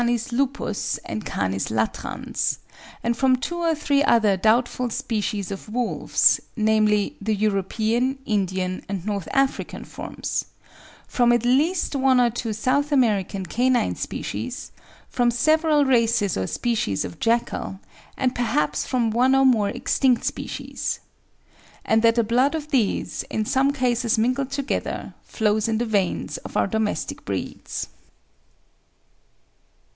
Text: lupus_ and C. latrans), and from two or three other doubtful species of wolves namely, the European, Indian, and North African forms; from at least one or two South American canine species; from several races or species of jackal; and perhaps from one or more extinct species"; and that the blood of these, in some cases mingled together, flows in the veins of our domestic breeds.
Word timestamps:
lupus_ 0.03 0.97
and 1.05 1.21
C. 1.29 1.71
latrans), 1.75 2.57
and 3.03 3.15
from 3.15 3.35
two 3.35 3.57
or 3.59 3.75
three 3.75 4.03
other 4.03 4.35
doubtful 4.35 4.89
species 4.89 5.51
of 5.51 5.69
wolves 5.69 6.39
namely, 6.55 7.15
the 7.21 7.35
European, 7.35 8.17
Indian, 8.25 8.83
and 8.89 9.05
North 9.05 9.27
African 9.31 9.85
forms; 9.85 10.45
from 11.07 11.31
at 11.31 11.45
least 11.45 11.95
one 11.95 12.19
or 12.19 12.31
two 12.31 12.51
South 12.51 12.91
American 12.91 13.45
canine 13.45 13.93
species; 13.95 14.71
from 15.07 15.29
several 15.29 15.85
races 15.85 16.35
or 16.35 16.47
species 16.47 17.05
of 17.05 17.19
jackal; 17.19 17.79
and 18.17 18.33
perhaps 18.33 18.87
from 18.87 19.11
one 19.11 19.35
or 19.35 19.45
more 19.45 19.69
extinct 19.69 20.23
species"; 20.25 20.99
and 21.85 22.01
that 22.01 22.15
the 22.15 22.23
blood 22.23 22.55
of 22.55 22.69
these, 22.71 23.21
in 23.29 23.45
some 23.45 23.71
cases 23.71 24.17
mingled 24.17 24.49
together, 24.49 25.13
flows 25.21 25.67
in 25.67 25.77
the 25.77 25.85
veins 25.85 26.37
of 26.37 26.57
our 26.57 26.65
domestic 26.65 27.23
breeds. 27.23 27.85